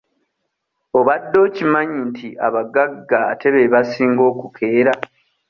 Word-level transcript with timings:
Obadde 0.99 1.37
okimanyi 1.45 1.99
nti 2.09 2.27
abagagga 2.47 3.19
ate 3.31 3.47
be 3.53 3.63
basinga 3.73 4.21
okukeera? 4.31 4.93